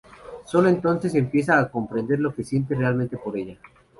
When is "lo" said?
2.19-2.33